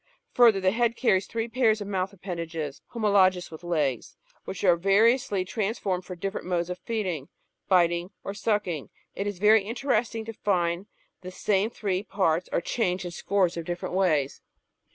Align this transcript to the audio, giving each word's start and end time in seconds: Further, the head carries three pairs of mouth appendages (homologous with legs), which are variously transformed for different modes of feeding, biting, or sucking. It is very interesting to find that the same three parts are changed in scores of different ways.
Further, 0.31 0.59
the 0.59 0.71
head 0.71 0.95
carries 0.95 1.27
three 1.27 1.47
pairs 1.47 1.79
of 1.79 1.87
mouth 1.87 2.11
appendages 2.11 2.81
(homologous 2.87 3.51
with 3.51 3.63
legs), 3.63 4.17
which 4.45 4.63
are 4.63 4.75
variously 4.75 5.45
transformed 5.45 6.05
for 6.05 6.15
different 6.15 6.47
modes 6.47 6.71
of 6.71 6.79
feeding, 6.79 7.29
biting, 7.67 8.09
or 8.23 8.33
sucking. 8.33 8.89
It 9.13 9.27
is 9.27 9.37
very 9.37 9.61
interesting 9.61 10.25
to 10.25 10.33
find 10.33 10.87
that 10.87 11.27
the 11.27 11.31
same 11.31 11.69
three 11.69 12.01
parts 12.01 12.49
are 12.51 12.61
changed 12.61 13.05
in 13.05 13.11
scores 13.11 13.57
of 13.57 13.65
different 13.65 13.93
ways. 13.93 14.41